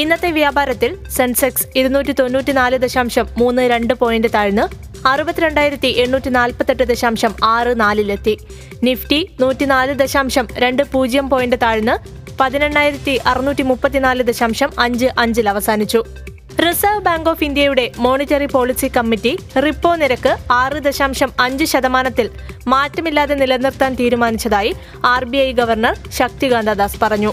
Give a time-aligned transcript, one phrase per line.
[0.00, 4.64] ഇന്നത്തെ വ്യാപാരത്തിൽ സെൻസെക്സ് ഇരുന്നൂറ്റി തൊണ്ണൂറ്റിനാല് ദശാംശം മൂന്ന് രണ്ട് പോയിന്റ് താഴ്ന്ന്
[5.08, 8.34] അറുപത്തിരണ്ടായിരത്തി എണ്ണൂറ്റി നാൽപ്പത്തെട്ട് ദശാംശം ആറ് നാലിലെത്തി.
[8.82, 11.94] നിഫ്റ്റി നൂറ്റിനാല് ദശാംശം രണ്ട് പൂജ്യം പോയിന്റ് താഴ്ന്ന്
[12.40, 16.02] പതിനെണ്ണായിരത്തി അറുന്നൂറ്റി മുപ്പത്തിനാല് ദശാംശം അഞ്ച് അഞ്ചിൽ അവസാനിച്ചു.
[16.64, 19.32] റിസർവ് ബാങ്ക് ഓഫ് ഇന്ത്യയുടെ മോണിറ്ററി പോളിസി കമ്മിറ്റി
[19.64, 22.28] റിപ്പോ നിരക്ക് ആറ് ദശാംശം അഞ്ച് ശതമാനത്തിൽ
[22.74, 24.72] മാറ്റമില്ലാതെ നിലനിർത്താൻ തീരുമാനിച്ചതായി
[25.14, 27.32] R B I governor Shaktikanta Das പറഞ്ഞു.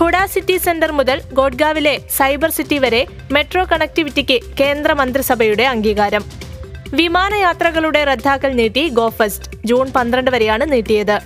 [0.00, 3.00] ഹുഡ സിറ്റി സെന്റർ മുതൽ ഗോഡ്ഗാവിലെ സൈബർ സിറ്റി വരെ
[3.34, 6.24] മെട്രോ കണക്ടിവിറ്റിക്ക് കേന്ദ്ര മന്ത്രിസഭയുടെ അംഗീകാരം.
[6.98, 11.16] വിമാനയാത്രകളുടെ റദ്ദാക്കൽ നീട്ടി ഗോഫസ്റ്റ് ജൂൺ പന്ത്രണ്ട് വരെയാണ് നീട്ടിയത്.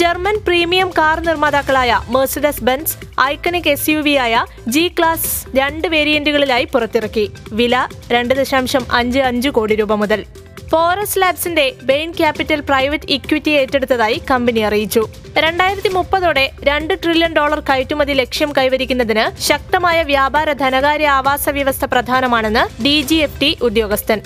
[0.00, 4.44] German premium car നിർമ്മാതാക്കളായ Mercedes Benz iconic S U V ആയ
[4.76, 7.26] ജി ക്ലാസ് രണ്ട് വേരിയന്റുകളിലായി പുറത്തിറക്കി.
[7.52, 7.74] വില
[8.14, 10.22] രണ്ട് ദശാംശം അഞ്ച് അഞ്ച് കോടി രൂപ മുതൽ.
[10.70, 15.02] ഫോറസ് ലാബ്സിന്റെ ബെയിൻ ക്യാപിറ്റൽ പ്രൈവറ്റ് ഇക്വിറ്റി ഏറ്റെടുത്തതായി കമ്പനി അറിയിച്ചു.
[15.44, 22.96] രണ്ടായിരത്തി മുപ്പതോടെ രണ്ട് ട്രില്യൺ ഡോളർ കയറ്റുമതി ലക്ഷ്യം കൈവരിക്കുന്നതിന് ശക്തമായ വ്യാപാര ധനകാര്യ ആവാസ വ്യവസ്ഥ പ്രധാനമാണെന്ന് ഡി
[23.10, 24.20] ജി എഫ് ടി ഉദ്യോഗസ്ഥൻ.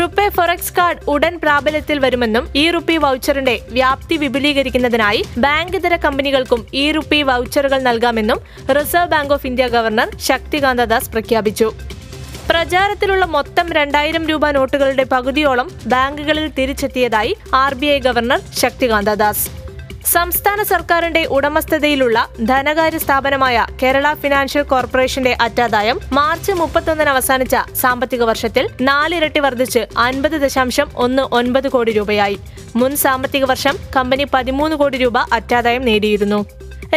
[0.00, 6.84] റുപ്പേ ഫൊറക്സ് കാർഡ് ഉടൻ പ്രാബല്യത്തിൽ വരുമെന്നും ഇ റുപ്പി വൗച്ചറിന്റെ വ്യാപ്തി വിപുലീകരിക്കുന്നതിനായി ബാങ്ക് ഇതര കമ്പനികൾക്കും ഇ
[6.96, 8.40] റുപ്പി വൗച്ചറുകൾ നൽകാമെന്നും
[8.78, 11.68] reserve bank of India governor Shaktikanta Das പ്രഖ്യാപിച്ചു.
[12.50, 19.46] പ്രചാരത്തിലുള്ള മൊത്തം രണ്ടായിരം രൂപ നോട്ടുകളുടെ പകുതിയോളം ബാങ്കുകളിൽ തിരിച്ചെത്തിയതായി ആർ ഗവർണർ ശക്തികാന്ത ദാസ്.
[20.06, 29.40] സംസ്ഥാന സർക്കാരിന്റെ ഉടമസ്ഥതയിലുള്ള ധനകാര്യ സ്ഥാപനമായ കേരള ഫിനാൻഷ്യൽ കോർപ്പറേഷന്റെ അറ്റാദായം മാർച്ച് മുപ്പത്തൊന്നിന് അവസാനിച്ച സാമ്പത്തിക വർഷത്തിൽ നാലിരട്ടി
[29.40, 32.38] വർദ്ധിച്ച് അൻപത് ദശാംശം ഒന്ന് ഒൻപത് കോടി രൂപയായി.
[32.76, 36.44] മുൻ സാമ്പത്തിക വർഷം കമ്പനി പതിമൂന്ന് കോടി രൂപ അറ്റാദായം നേടിയിരുന്നു.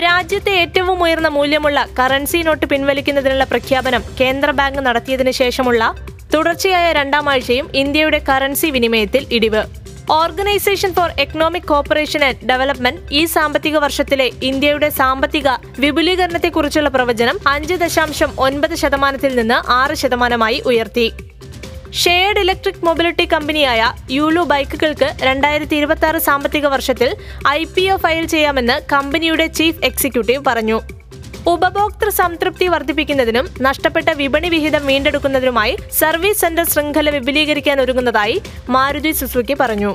[0.06, 5.96] രാജ്യത്തെ ഏറ്റവും ഉയർന്ന മൂല്യമുള്ള കറൻസി നോട്ട് പിൻവലിക്കുന്നതിനുള്ള പ്രഖ്യാപനം കേന്ദ്ര ബാങ്ക് നടത്തിയതിനു ശേഷമുള്ള
[6.34, 9.64] തുടർച്ചയായ രണ്ടാം ആഴ്ചയും ഇന്ത്യയുടെ കറൻസി വിനിമയത്തിൽ ഇടിവ്.
[10.12, 15.48] Organisation for economic cooperation and development ഈ സാമ്പത്തിക വർഷത്തിലെ ഇന്ത്യയുടെ സാമ്പത്തിക
[15.80, 21.12] വിപുലീകരണത്തെക്കുറിച്ചുള്ള പ്രവചനം അഞ്ച് ദശാംശം ഒൻപത് ശതമാനത്തിൽ നിന്ന് ആറ് ശതമാനമായി ഉയർത്തി.
[22.02, 23.82] ഷെയർഡ് ഇലക്ട്രിക് മൊബിലിറ്റി കമ്പനിയായ
[24.16, 27.10] യൂലു ബൈക്കുകൾക്ക് രണ്ടായിരത്തി ഇരുപത്തി ആറ് സാമ്പത്തിക വർഷത്തിൽ
[27.50, 30.78] ഐ പി ഒ ഫയൽ ചെയ്യാമെന്ന് കമ്പനിയുടെ ചീഫ് എക്സിക്യൂട്ടീവ് പറഞ്ഞു.
[31.54, 38.38] ഉപഭോക്തൃ സംതൃപ്തി വർദ്ധിപ്പിക്കുന്നതിനും നഷ്ടപ്പെട്ട വിപണി വിഹിതം വീണ്ടെടുക്കുന്നതിനുമായി സർവീസ് സെന്റർ ശൃംഖല വിപുലീകരിക്കാൻ ഒരുങ്ങുന്നതായി
[38.70, 39.94] മാരുതി സുസുക്കി പറഞ്ഞു.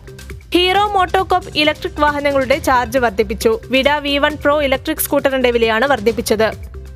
[0.55, 3.55] ഹീറോ മോട്ടോകോപ്പ് ഇലക്ട്രിക് വാഹനങ്ങളുടെ ചാർജ് വർദ്ധിപ്പിച്ചു.
[3.75, 6.49] Vida V one pro electric സ്കൂട്ടറിന്റെ വിലയാണ് വർദ്ധിപ്പിച്ചത്.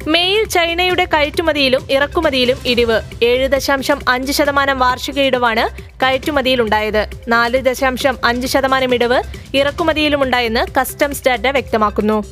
[0.07, 3.01] മെയിൽ ചൈനയുടെ കയറ്റുമതിയിലും ഇറക്കുമതിയിലും ഇടിവ്.
[3.23, 7.07] ഏഴ് ദശാംശം അഞ്ച് ശതമാനം വാർഷിക ഇടിവാണ് കയറ്റുമതിയിലുണ്ടായത്.
[7.29, 9.23] നാല് ദശാംശം അഞ്ച് ശതമാനം ഇടിവ്
[9.57, 12.25] ഇറക്കുമതിയിലുമുണ്ടായെന്ന് കസ്റ്റംസ് ഡാറ്റ വ്യക്തമാക്കുന്നു.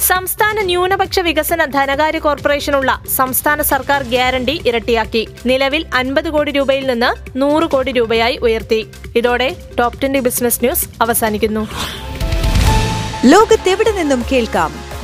[0.00, 5.28] സംസ്ഥാന ന്യൂനപക്ഷ വികസന ധനകാര്യ കോർപ്പറേഷനുള്ള സംസ്ഥാന സർക്കാർ ഗ്യാരണ്ടി ഇരട്ടിയാക്കി.
[5.46, 8.90] നിലവിൽ അൻപത് കോടി രൂപയിൽ നിന്ന് നൂറ് കോടി രൂപയായി ഉയർത്തി.
[9.16, 11.68] ഇതോടെ ടോപ് ട്വന്റി ബിസിനസ് ന്യൂസ് അവസാനിക്കുന്നു.
[13.24, 14.81] ലോകത്തെവിടെ നിന്നും കേൾക്കാം?